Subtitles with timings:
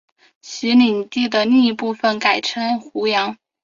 [0.41, 3.37] 其领地的另一部分改称湖阳。